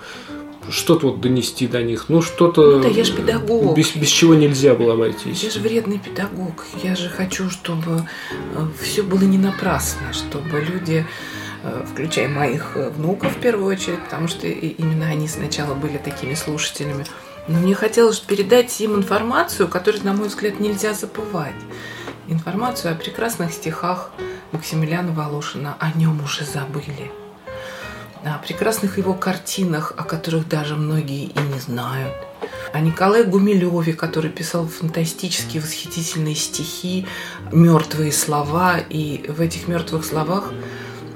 что-то 0.68 1.08
вот 1.08 1.20
донести 1.20 1.66
до 1.66 1.82
них, 1.82 2.06
ну 2.08 2.22
что-то... 2.22 2.78
Ну 2.78 2.82
да 2.82 2.88
я 2.88 3.04
же 3.04 3.14
педагог. 3.14 3.76
Без, 3.76 3.94
без 3.96 4.08
чего 4.08 4.34
нельзя 4.34 4.74
было 4.74 4.94
обойтись. 4.94 5.42
Я 5.42 5.50
же 5.50 5.60
вредный 5.60 5.98
педагог. 5.98 6.66
Я 6.82 6.94
же 6.94 7.08
хочу, 7.08 7.50
чтобы 7.50 8.06
э, 8.54 8.66
все 8.80 9.02
было 9.02 9.22
не 9.22 9.38
напрасно, 9.38 10.12
чтобы 10.12 10.60
люди 10.60 11.06
э, 11.62 11.84
включая 11.90 12.28
моих 12.28 12.76
э, 12.76 12.90
внуков 12.90 13.36
в 13.36 13.40
первую 13.40 13.72
очередь, 13.72 14.02
потому 14.04 14.28
что 14.28 14.46
именно 14.46 15.06
они 15.06 15.28
сначала 15.28 15.74
были 15.74 15.96
такими 15.96 16.34
слушателями. 16.34 17.04
Но 17.48 17.58
мне 17.58 17.74
хотелось 17.74 18.20
передать 18.20 18.80
им 18.80 18.96
информацию, 18.96 19.66
которую, 19.66 20.04
на 20.04 20.12
мой 20.12 20.28
взгляд, 20.28 20.60
нельзя 20.60 20.94
забывать. 20.94 21.54
Информацию 22.28 22.92
о 22.92 22.96
прекрасных 22.96 23.52
стихах 23.52 24.12
Максимилиана 24.52 25.12
Волошина. 25.12 25.76
О 25.80 25.90
нем 25.98 26.22
уже 26.22 26.44
забыли. 26.44 27.10
О 28.24 28.38
прекрасных 28.38 28.98
его 28.98 29.14
картинах, 29.14 29.94
о 29.96 30.04
которых 30.04 30.46
даже 30.48 30.76
многие 30.76 31.26
и 31.26 31.38
не 31.38 31.58
знают. 31.58 32.14
О 32.72 32.80
Николае 32.80 33.24
Гумилеве, 33.24 33.94
который 33.94 34.30
писал 34.30 34.66
фантастические, 34.66 35.62
восхитительные 35.62 36.34
стихи, 36.34 37.06
мертвые 37.50 38.12
слова. 38.12 38.78
И 38.78 39.24
в 39.28 39.40
этих 39.40 39.68
мертвых 39.68 40.04
словах 40.04 40.52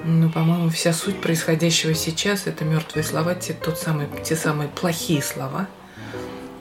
ну, 0.06 0.30
по-моему, 0.30 0.68
вся 0.68 0.92
суть 0.92 1.20
происходящего 1.22 1.94
сейчас– 1.94 2.42
это 2.46 2.64
мертвые 2.64 3.02
слова, 3.04 3.34
те, 3.34 3.54
тот 3.54 3.78
самый, 3.78 4.06
те 4.22 4.36
самые 4.36 4.68
плохие 4.68 5.22
слова, 5.22 5.66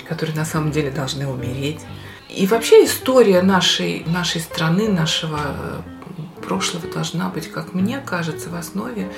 которые 0.08 0.34
на 0.34 0.46
самом 0.46 0.72
деле 0.72 0.92
должны 0.92 1.28
умереть. 1.28 1.82
И 2.30 2.48
вообще 2.48 2.86
история 2.86 3.42
нашей, 3.42 4.06
нашей 4.08 4.40
страны, 4.40 4.88
нашего 4.88 5.40
э, 5.44 5.82
прошлого 6.42 6.88
должна 6.88 7.28
быть, 7.28 7.52
как 7.52 7.74
мне 7.74 8.00
кажется, 8.00 8.50
в 8.50 8.56
основе 8.56 9.12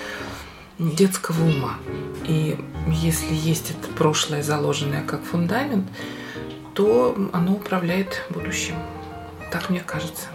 детского 0.80 1.44
ума. 1.44 1.76
И 2.26 2.58
если 2.88 3.34
есть 3.34 3.72
это 3.72 3.88
прошлое, 3.94 4.44
заложенное 4.44 5.04
как 5.04 5.24
фундамент, 5.24 5.88
то 6.74 7.16
оно 7.34 7.54
управляет 7.54 8.26
будущим. 8.30 8.76
Так 9.52 9.70
мне 9.70 9.80
кажется. 9.80 10.28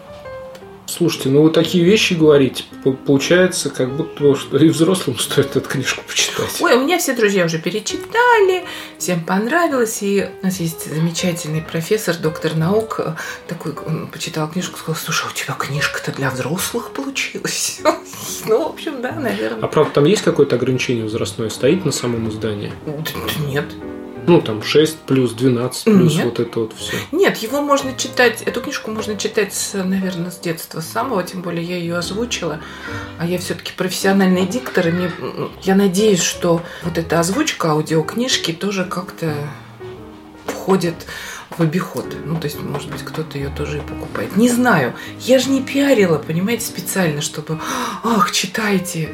Слушайте, 0.90 1.28
ну 1.28 1.42
вы 1.42 1.50
такие 1.50 1.85
вещи 1.85 2.14
говорите, 2.14 2.64
получается, 3.06 3.70
как 3.70 3.94
будто 3.94 4.35
что 4.35 4.56
и 4.56 4.68
взрослым 4.68 5.20
стоит 5.20 5.54
эту 5.54 5.68
книжку 5.68 6.02
почитать. 6.06 6.61
Ой, 6.61 6.75
у 6.75 6.80
меня 6.80 6.99
все 6.99 7.14
друзья 7.14 7.44
уже 7.44 7.61
перечитали, 7.61 8.64
всем 8.99 9.25
понравилось, 9.25 10.02
и 10.02 10.28
у 10.42 10.44
нас 10.44 10.59
есть 10.59 10.92
замечательный 10.92 11.62
профессор, 11.62 12.16
доктор 12.16 12.56
наук, 12.56 13.00
такой, 13.47 13.73
он 13.87 14.09
почитал 14.09 14.50
книжку, 14.50 14.78
сказал, 14.78 14.97
слушай, 14.97 15.26
а 15.26 15.30
у 15.30 15.32
тебя 15.32 15.54
книжка-то 15.54 16.11
для 16.11 16.28
взрослых 16.28 16.90
получилась. 16.92 17.80
Ну, 18.47 18.68
в 18.68 18.73
общем, 18.73 19.02
да, 19.02 19.12
наверное. 19.12 19.62
А 19.62 19.66
правда, 19.66 19.92
там 19.94 20.04
есть 20.04 20.23
какое-то 20.23 20.56
ограничение 20.56 21.04
возрастное, 21.04 21.50
стоит 21.50 21.85
на 21.85 21.92
самом 21.92 22.28
издании? 22.28 22.73
Нет. 23.47 23.64
Ну, 24.30 24.40
там 24.40 24.62
6 24.62 24.99
плюс 25.00 25.32
12 25.32 25.84
плюс 25.84 26.14
Нет. 26.14 26.25
вот 26.25 26.38
это 26.38 26.60
вот 26.60 26.72
все. 26.72 26.96
Нет, 27.10 27.38
его 27.38 27.60
можно 27.62 27.96
читать, 27.96 28.42
эту 28.42 28.60
книжку 28.60 28.92
можно 28.92 29.16
читать, 29.16 29.52
наверное, 29.75 30.30
с 30.30 30.38
детства 30.38 30.80
самого, 30.80 31.25
тем 31.25 31.42
более 31.42 31.64
я 31.64 31.76
ее 31.76 31.96
озвучила, 31.96 32.60
а 33.18 33.26
я 33.26 33.38
все-таки 33.38 33.72
профессиональный 33.76 34.46
диктор, 34.46 34.87
и 34.87 34.92
мне, 34.92 35.10
я 35.62 35.75
надеюсь, 35.75 36.22
что 36.22 36.62
вот 36.84 36.96
эта 36.96 37.18
озвучка 37.18 37.72
аудиокнижки 37.72 38.52
тоже 38.52 38.84
как-то 38.84 39.34
входит 40.46 40.94
в 41.50 41.60
обиход. 41.60 42.06
Ну, 42.25 42.38
то 42.38 42.44
есть, 42.44 42.62
может 42.62 42.88
быть, 42.88 43.02
кто-то 43.02 43.37
ее 43.37 43.49
тоже 43.49 43.78
и 43.78 43.80
покупает. 43.80 44.37
Не 44.37 44.49
знаю. 44.49 44.94
Я 45.18 45.40
же 45.40 45.50
не 45.50 45.60
пиарила, 45.60 46.18
понимаете, 46.18 46.66
специально, 46.66 47.20
чтобы 47.20 47.58
«Ах, 48.04 48.30
читайте!» 48.30 49.08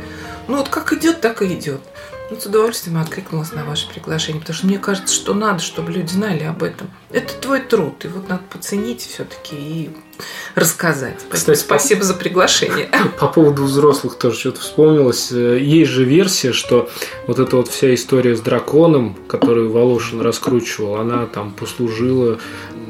Ну, 0.47 0.59
вот 0.59 0.69
как 0.69 0.93
идет, 0.93 1.23
так 1.23 1.41
и 1.41 1.47
идет. 1.47 1.81
Ну, 2.29 2.41
с 2.41 2.47
удовольствием 2.47 2.99
откликнулась 2.99 3.53
на 3.53 3.65
ваше 3.65 3.89
приглашение, 3.89 4.41
потому 4.41 4.57
что 4.57 4.67
мне 4.67 4.79
кажется, 4.79 5.15
что 5.15 5.33
надо, 5.33 5.61
чтобы 5.61 5.93
люди 5.93 6.11
знали 6.11 6.43
об 6.43 6.65
этом. 6.65 6.91
Это 7.13 7.33
твой 7.35 7.61
труд, 7.61 8.05
и 8.05 8.09
вот 8.09 8.29
надо 8.29 8.43
поценить 8.51 9.01
все-таки 9.03 9.55
и 9.55 9.91
рассказать. 10.57 11.15
Поэтому 11.19 11.35
Кстати, 11.35 11.59
спасибо 11.61 12.03
за 12.03 12.15
приглашение. 12.15 12.89
По 13.21 13.29
поводу 13.29 13.63
взрослых 13.63 14.19
тоже 14.19 14.37
что-то 14.41 14.61
вспомнилось. 14.61 15.31
Э, 15.31 15.57
Есть 15.61 15.93
же 15.93 16.03
версия, 16.05 16.53
что 16.53 16.91
вот 17.29 17.39
эта 17.39 17.55
вот 17.57 17.69
вся 17.69 17.95
история 17.95 18.35
с 18.35 18.41
драконом, 18.41 19.15
которую 19.29 19.71
Волошин 19.71 20.21
раскручивал, 20.21 20.97
она 20.97 21.27
там 21.27 21.53
послужила, 21.53 22.39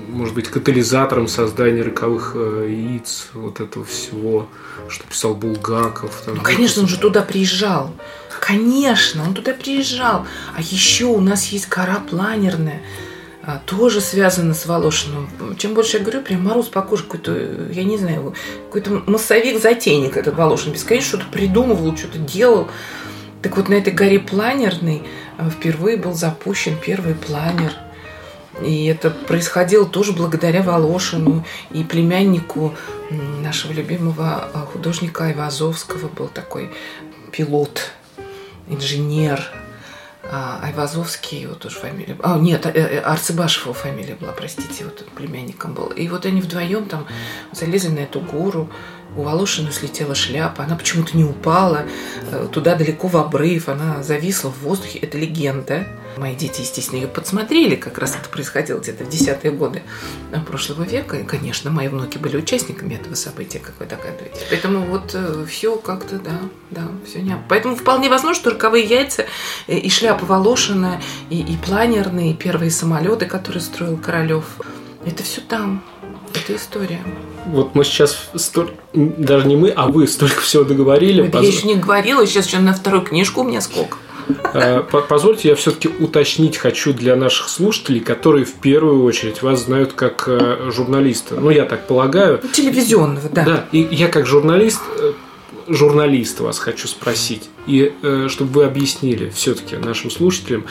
может 0.08 0.34
быть, 0.34 0.48
катализатором 0.48 1.28
создания 1.28 1.82
роковых 1.82 2.32
э, 2.36 2.68
яиц, 2.70 3.28
вот 3.34 3.60
этого 3.60 3.84
всего, 3.84 4.48
что 4.88 5.06
писал 5.06 5.34
Булгаков. 5.34 6.22
Там, 6.24 6.36
Ну, 6.36 6.42
конечно, 6.42 6.80
он 6.80 6.88
же 6.88 6.98
туда 6.98 7.20
приезжал. 7.20 7.92
Конечно, 8.40 9.22
он 9.22 9.34
туда 9.34 9.52
приезжал. 9.52 10.26
А 10.56 10.60
еще 10.60 11.06
у 11.06 11.20
нас 11.20 11.46
есть 11.46 11.68
гора 11.68 12.00
планерная, 12.00 12.82
а, 13.42 13.60
тоже 13.64 14.00
связана 14.00 14.54
с 14.54 14.66
Волошиным. 14.66 15.28
Чем 15.58 15.74
больше 15.74 15.98
я 15.98 16.02
говорю, 16.02 16.22
прям 16.22 16.44
мороз 16.44 16.66
по 16.66 16.82
коже 16.82 17.04
какой-то, 17.04 17.68
я 17.72 17.84
не 17.84 17.96
знаю, 17.96 18.34
какой-то 18.66 19.02
массовик-затейник 19.06 20.16
этот 20.16 20.34
Волошин. 20.34 20.72
Бесконечно 20.72 21.18
что-то 21.18 21.30
придумывал, 21.30 21.96
что-то 21.96 22.18
делал. 22.18 22.68
Так 23.42 23.56
вот, 23.56 23.68
на 23.68 23.74
этой 23.74 23.92
горе 23.92 24.18
планерной 24.18 25.02
а, 25.38 25.48
впервые 25.50 25.96
был 25.96 26.12
запущен 26.12 26.76
первый 26.76 27.14
планер. 27.14 27.72
И 28.64 28.86
это 28.86 29.10
происходило 29.10 29.84
тоже 29.84 30.12
благодаря 30.12 30.62
Волошину 30.62 31.44
и 31.70 31.84
племяннику 31.84 32.74
нашего 33.10 33.72
любимого 33.72 34.48
а, 34.52 34.66
художника 34.72 35.26
Айвазовского 35.26 36.08
был 36.08 36.28
такой 36.28 36.70
пилот, 37.32 37.92
инженер. 38.68 39.40
А, 40.28 40.58
Айвазовский, 40.62 41.42
его 41.42 41.54
тоже 41.54 41.76
фамилия. 41.76 42.16
А, 42.20 42.36
нет, 42.36 42.66
э, 42.66 42.70
э, 42.72 42.98
Арцебашев 42.98 43.64
его 43.64 43.74
фамилия 43.74 44.16
была, 44.16 44.32
простите, 44.32 44.84
вот 44.84 45.06
племянником 45.14 45.72
был. 45.72 45.88
И 45.88 46.08
вот 46.08 46.26
они 46.26 46.40
вдвоем 46.40 46.86
там 46.86 47.06
залезли 47.52 47.90
на 47.90 48.00
эту 48.00 48.20
гору. 48.20 48.68
У 49.16 49.22
Волошина 49.22 49.70
слетела 49.70 50.14
шляпа, 50.16 50.64
она 50.64 50.74
почему-то 50.74 51.16
не 51.16 51.24
упала 51.24 51.84
э, 52.22 52.48
туда 52.50 52.74
далеко 52.74 53.06
в 53.06 53.16
обрыв, 53.16 53.68
она 53.68 54.02
зависла 54.02 54.50
в 54.50 54.62
воздухе. 54.62 54.98
Это 54.98 55.16
легенда. 55.16 55.86
Мои 56.16 56.34
дети, 56.34 56.62
естественно, 56.62 57.00
ее 57.00 57.08
подсмотрели, 57.08 57.76
как 57.76 57.98
раз 57.98 58.16
это 58.16 58.28
происходило 58.30 58.78
где-то 58.78 59.04
в 59.04 59.08
десятые 59.08 59.52
годы 59.52 59.82
прошлого 60.46 60.84
века. 60.84 61.16
И, 61.16 61.24
конечно, 61.24 61.70
мои 61.70 61.88
внуки 61.88 62.16
были 62.16 62.38
участниками 62.38 62.94
этого 62.94 63.14
события, 63.14 63.58
как 63.58 63.74
вы 63.78 63.86
догадываетесь. 63.86 64.46
Поэтому 64.48 64.86
вот 64.86 65.14
все 65.48 65.76
как-то, 65.76 66.18
да, 66.18 66.40
да, 66.70 66.88
все 67.06 67.20
не... 67.20 67.36
Поэтому 67.48 67.76
вполне 67.76 68.08
возможно, 68.08 68.40
что 68.40 68.50
роковые 68.50 68.84
яйца 68.84 69.26
э, 69.66 69.76
и 69.76 69.90
шляпа 69.90 70.24
Волошина, 70.24 71.00
и, 71.28 71.40
и 71.40 71.56
планерные, 71.58 72.30
и 72.30 72.34
первые 72.34 72.70
самолеты, 72.70 73.26
которые 73.26 73.60
строил 73.60 73.98
Королев, 73.98 74.44
это 75.04 75.22
все 75.22 75.42
там. 75.42 75.84
Это 76.34 76.56
история. 76.56 77.00
Вот 77.46 77.74
мы 77.74 77.84
сейчас 77.84 78.28
столь... 78.34 78.74
даже 78.92 79.46
не 79.46 79.56
мы, 79.56 79.70
а 79.70 79.86
вы 79.86 80.06
столько 80.06 80.40
всего 80.40 80.64
договорили. 80.64 81.30
Я 81.32 81.40
еще 81.40 81.66
не 81.66 81.76
говорила, 81.76 82.26
сейчас 82.26 82.46
еще 82.46 82.58
на 82.58 82.74
вторую 82.74 83.04
книжку 83.04 83.42
у 83.42 83.44
меня 83.44 83.60
сколько. 83.60 83.98
Э, 84.54 84.82
по- 84.82 85.02
Позвольте, 85.02 85.48
я 85.48 85.54
все-таки 85.54 85.88
уточнить 85.88 86.56
хочу 86.56 86.92
для 86.92 87.16
наших 87.16 87.48
слушателей, 87.48 88.00
которые 88.00 88.44
в 88.44 88.54
первую 88.54 89.02
очередь 89.04 89.42
вас 89.42 89.64
знают 89.64 89.92
как 89.92 90.24
э, 90.26 90.70
журналиста. 90.70 91.36
Ну, 91.40 91.50
я 91.50 91.64
так 91.64 91.86
полагаю. 91.86 92.40
Телевизионного, 92.52 93.28
да. 93.28 93.44
Да, 93.44 93.64
и 93.72 93.86
я 93.90 94.08
как 94.08 94.26
журналист, 94.26 94.80
э, 94.98 95.12
журналист 95.68 96.40
вас 96.40 96.58
хочу 96.58 96.88
спросить. 96.88 97.48
И 97.66 97.92
э, 98.02 98.28
чтобы 98.28 98.52
вы 98.52 98.64
объяснили 98.64 99.28
все-таки 99.30 99.76
нашим 99.76 100.10
слушателям, 100.10 100.64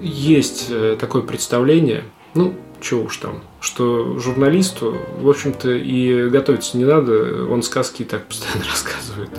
есть 0.00 0.66
э, 0.70 0.96
такое 0.98 1.22
представление, 1.22 2.04
ну, 2.34 2.54
что 2.80 3.02
уж 3.02 3.16
там, 3.18 3.42
что 3.60 4.18
журналисту, 4.18 4.96
в 5.20 5.28
общем-то, 5.28 5.70
и 5.70 6.28
готовиться 6.28 6.78
не 6.78 6.84
надо, 6.84 7.44
он 7.50 7.62
сказки 7.62 8.02
и 8.02 8.04
так 8.04 8.24
постоянно 8.26 8.64
рассказывает. 8.70 9.30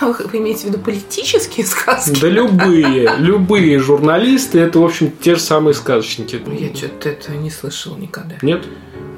Вы 0.00 0.38
имеете 0.38 0.62
в 0.62 0.64
виду 0.70 0.78
политические 0.78 1.64
сказки? 1.66 2.20
Да 2.20 2.28
любые, 2.28 3.16
любые 3.18 3.78
журналисты, 3.78 4.58
это, 4.60 4.78
в 4.80 4.84
общем, 4.84 5.10
те 5.20 5.34
же 5.36 5.40
самые 5.40 5.74
сказочники. 5.74 6.40
Ну, 6.44 6.52
Я 6.52 6.74
что-то 6.74 7.08
этого 7.10 7.36
не 7.36 7.50
слышала 7.50 7.96
никогда. 7.96 8.36
Нет? 8.42 8.64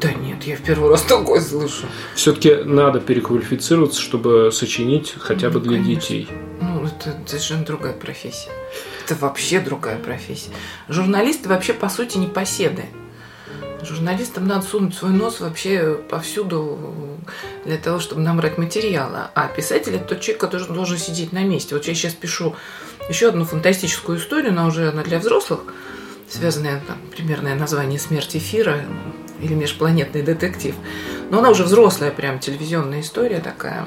Да 0.00 0.12
нет, 0.12 0.44
я 0.44 0.56
в 0.56 0.60
первый 0.60 0.90
раз 0.90 1.02
такое 1.02 1.40
слышу. 1.40 1.86
Все-таки 2.14 2.54
надо 2.64 3.00
переквалифицироваться, 3.00 4.00
чтобы 4.00 4.50
сочинить 4.52 5.14
хотя 5.18 5.50
бы 5.50 5.58
Ну, 5.58 5.64
для 5.66 5.78
конечно. 5.78 5.94
детей. 6.00 6.28
Ну, 6.60 6.84
это 6.86 7.18
совершенно 7.26 7.64
другая 7.64 7.94
профессия. 7.94 8.50
Это 9.04 9.16
вообще 9.16 9.58
другая 9.58 9.98
профессия. 9.98 10.50
Журналисты 10.88 11.48
вообще, 11.48 11.72
по 11.72 11.88
сути, 11.88 12.16
не 12.18 12.28
поседы. 12.28 12.84
Журналистам 13.82 14.46
надо 14.46 14.66
сунуть 14.66 14.94
свой 14.94 15.12
нос 15.12 15.40
вообще 15.40 15.94
повсюду 16.08 16.78
для 17.64 17.76
того, 17.76 18.00
чтобы 18.00 18.22
набрать 18.22 18.58
материала. 18.58 19.30
А 19.34 19.46
писатель– 19.48 19.94
это 19.96 20.04
тот 20.04 20.20
человек, 20.20 20.40
который 20.40 20.66
должен 20.68 20.98
сидеть 20.98 21.32
на 21.32 21.44
месте. 21.44 21.74
Вот 21.74 21.84
я 21.84 21.94
сейчас 21.94 22.14
пишу 22.14 22.56
еще 23.08 23.28
одну 23.28 23.44
фантастическую 23.44 24.18
историю, 24.18 24.52
но 24.52 24.66
уже 24.66 24.88
она 24.88 25.02
для 25.02 25.18
взрослых, 25.18 25.60
связанная, 26.28 26.82
там, 26.86 26.98
примерное 27.14 27.54
название 27.54 27.98
«Смерть 27.98 28.36
эфира» 28.36 28.84
или 29.40 29.54
«Межпланетный 29.54 30.22
детектив». 30.22 30.74
Но 31.30 31.38
она 31.38 31.50
уже 31.50 31.62
взрослая, 31.62 32.10
прям 32.10 32.40
телевизионная 32.40 33.00
история 33.00 33.38
такая, 33.38 33.86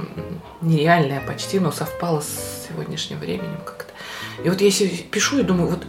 нереальная 0.61 1.21
почти, 1.21 1.59
но 1.59 1.71
совпала 1.71 2.21
с 2.21 2.67
сегодняшним 2.69 3.19
временем 3.19 3.59
как-то. 3.65 3.91
И 4.43 4.49
вот 4.49 4.61
я 4.61 4.71
пишу 5.11 5.39
и 5.39 5.43
думаю, 5.43 5.69
вот, 5.69 5.83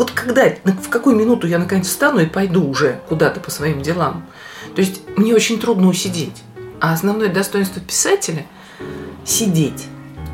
вот 0.00 0.12
когда, 0.12 0.48
в 0.64 0.88
какую 0.88 1.14
минуту 1.14 1.46
я 1.46 1.58
наконец 1.58 1.86
встану 1.86 2.20
и 2.20 2.26
пойду 2.26 2.66
уже 2.66 3.02
куда-то 3.10 3.38
по 3.38 3.50
своим 3.50 3.82
делам. 3.82 4.26
То 4.74 4.80
есть 4.80 5.02
мне 5.16 5.34
очень 5.34 5.60
трудно 5.60 5.88
усидеть. 5.88 6.42
А 6.80 6.94
основное 6.94 7.28
достоинство 7.28 7.82
писателя– 7.82 8.46
сидеть 9.26 9.84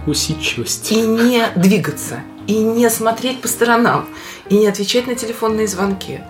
Усидчивость. 0.06 0.92
и 0.92 1.00
не 1.00 1.48
двигаться, 1.56 2.20
и 2.46 2.54
не 2.56 2.88
смотреть 2.88 3.40
по 3.40 3.48
сторонам, 3.48 4.08
и 4.48 4.56
не 4.56 4.68
отвечать 4.68 5.08
на 5.08 5.16
телефонные 5.16 5.66
звонки. 5.66 6.20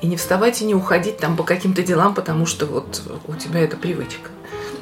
И 0.00 0.06
не 0.06 0.16
вставать 0.16 0.62
и 0.62 0.64
не 0.64 0.76
уходить 0.76 1.16
там 1.16 1.36
по 1.36 1.42
каким-то 1.42 1.82
делам, 1.82 2.14
потому 2.14 2.46
что 2.46 2.66
вот 2.66 3.02
у 3.26 3.34
тебя 3.34 3.62
это 3.62 3.76
привычка. 3.76 4.30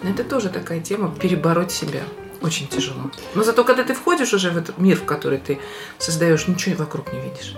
Это 0.02 0.24
тоже 0.24 0.50
такая 0.50 0.80
тема, 0.80 1.10
перебороть 1.18 1.72
себя. 1.72 2.02
Очень 2.42 2.68
тяжело. 2.68 3.10
Но 3.34 3.44
зато, 3.44 3.64
когда 3.64 3.82
ты 3.82 3.94
входишь 3.94 4.34
уже 4.34 4.50
в 4.50 4.58
этот 4.58 4.76
мир, 4.76 4.98
в 4.98 5.04
который 5.06 5.38
ты 5.38 5.58
создаешь, 5.96 6.46
ничего 6.48 6.76
вокруг 6.76 7.10
не 7.10 7.20
видишь. 7.20 7.56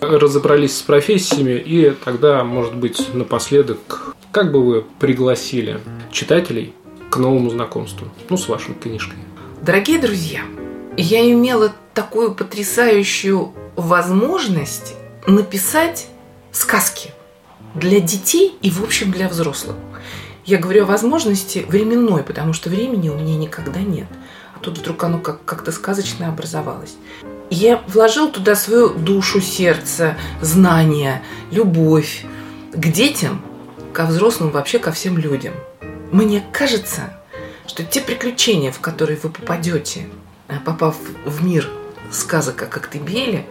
Разобрались 0.00 0.76
с 0.76 0.82
профессиями, 0.82 1.58
и 1.58 1.90
тогда, 1.90 2.44
может 2.44 2.74
быть, 2.76 3.12
напоследок, 3.14 4.14
как 4.30 4.52
бы 4.52 4.64
вы 4.64 4.84
пригласили 5.00 5.80
читателей 6.12 6.72
к 7.10 7.16
новому 7.16 7.50
знакомству, 7.50 8.06
ну, 8.28 8.36
с 8.36 8.48
вашей 8.48 8.74
книжкой? 8.74 9.18
Дорогие 9.60 9.98
друзья, 9.98 10.42
я 10.96 11.28
имела 11.30 11.72
такую 11.94 12.32
потрясающую 12.34 13.52
возможность 13.74 14.94
написать 15.26 16.06
сказки 16.52 17.10
для 17.74 17.98
детей 17.98 18.56
и, 18.62 18.70
в 18.70 18.84
общем, 18.84 19.10
для 19.10 19.28
взрослых. 19.28 19.74
Я 20.44 20.58
говорю 20.58 20.84
о 20.84 20.86
возможности 20.86 21.66
временной, 21.68 22.22
потому 22.22 22.52
что 22.52 22.70
времени 22.70 23.08
у 23.08 23.16
меня 23.16 23.36
никогда 23.36 23.80
нет. 23.80 24.06
А 24.54 24.60
тут 24.60 24.78
вдруг 24.78 25.02
оно 25.02 25.18
как- 25.18 25.44
как-то 25.44 25.72
сказочно 25.72 26.28
образовалось. 26.28 26.96
Я 27.50 27.82
вложил 27.88 28.30
туда 28.30 28.54
свою 28.54 28.90
душу, 28.90 29.40
сердце, 29.40 30.16
знания, 30.42 31.22
любовь 31.50 32.24
к 32.72 32.88
детям, 32.88 33.42
ко 33.92 34.04
взрослым, 34.04 34.50
вообще 34.50 34.78
ко 34.78 34.92
всем 34.92 35.16
людям. 35.16 35.54
Мне 36.12 36.44
кажется, 36.52 37.14
что 37.66 37.84
те 37.84 38.00
приключения, 38.00 38.70
в 38.70 38.80
которые 38.80 39.18
вы 39.22 39.30
попадете, 39.30 40.08
э, 40.48 40.58
попав 40.64 40.96
в 41.24 41.44
мир 41.44 41.70
сказок 42.10 42.62
о 42.62 42.66
Коктебеле, 42.66 43.46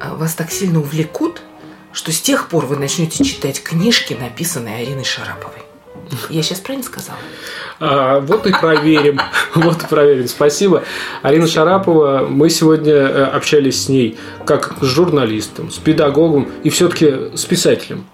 э, 0.00 0.14
вас 0.14 0.34
так 0.34 0.50
сильно 0.50 0.80
увлекут, 0.80 1.42
что 1.92 2.12
с 2.12 2.20
тех 2.20 2.48
пор 2.48 2.66
вы 2.66 2.76
начнете 2.76 3.24
читать 3.24 3.62
книжки, 3.62 4.14
написанные 4.14 4.76
Ариной 4.76 5.04
Шараповой. 5.04 5.62
Я 6.28 6.42
сейчас 6.42 6.60
правильно 6.60 6.86
сказала? 6.86 7.18
А, 7.80 8.20
вот 8.20 8.46
и 8.46 8.52
проверим. 8.52 9.20
Вот 9.54 9.82
и 9.82 9.86
проверим. 9.86 10.28
Спасибо. 10.28 10.82
Арина 11.20 11.46
Шарапова, 11.46 12.26
мы 12.28 12.48
сегодня 12.48 12.94
э, 12.94 13.24
общались 13.24 13.84
с 13.84 13.88
ней 13.88 14.16
как 14.46 14.76
с 14.80 14.86
журналистом, 14.86 15.70
с 15.70 15.78
педагогом 15.78 16.48
и 16.64 16.70
все-таки 16.70 17.36
с 17.36 17.44
писателем. 17.44 18.06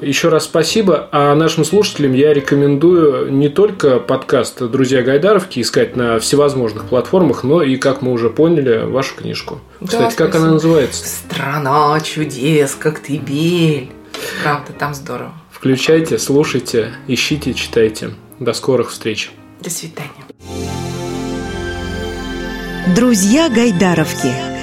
Еще 0.00 0.30
раз 0.30 0.44
спасибо. 0.44 1.08
А 1.12 1.34
нашим 1.34 1.64
слушателям 1.64 2.14
я 2.14 2.32
рекомендую 2.32 3.30
не 3.30 3.50
только 3.50 4.00
подкаст 4.00 4.62
«Друзья 4.62 5.02
Гайдаровки» 5.02 5.60
искать 5.60 5.96
на 5.96 6.18
всевозможных 6.18 6.86
платформах, 6.86 7.44
но 7.44 7.62
и, 7.62 7.76
как 7.76 8.00
мы 8.00 8.12
уже 8.12 8.30
поняли, 8.30 8.84
вашу 8.84 9.14
книжку. 9.14 9.60
Да, 9.80 9.86
Кстати, 9.86 10.16
как 10.16 10.28
спасибо. 10.30 10.38
она 10.38 10.52
называется? 10.54 11.06
Страна 11.06 12.00
чудес, 12.00 12.74
Коктебель. 12.74 13.90
Правда, 14.42 14.72
там 14.78 14.94
здорово. 14.94 15.34
Включайте, 15.60 16.18
слушайте, 16.18 16.94
ищите, 17.06 17.52
читайте. 17.52 18.12
До 18.38 18.54
скорых 18.54 18.88
встреч. 18.92 19.30
До 19.60 19.68
свидания. 19.68 20.08
Друзья 22.96 23.50
Гайдаровки. 23.50 24.59